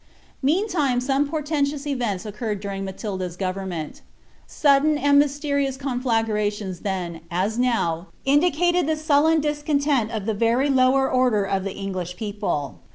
Meantime 0.41 0.99
some 0.99 1.27
portentous 1.29 1.85
events 1.85 2.25
occurred 2.25 2.59
during 2.59 2.83
Matilda's 2.83 3.37
govern 3.37 3.69
ment 3.69 4.01
Sudden 4.47 4.97
and 4.97 5.19
mysterious 5.19 5.77
conflagrations 5.77 6.79
then, 6.79 7.21
as 7.29 7.59
now, 7.59 8.07
indicated 8.25 8.87
the 8.87 8.95
sullen 8.97 9.41
discontent 9.41 10.09
of 10.09 10.25
the 10.25 10.33
very 10.33 10.71
lower 10.71 11.07
order 11.07 11.45
of 11.45 11.63
the 11.63 11.75
English 11.75 12.15
people. 12.15 12.79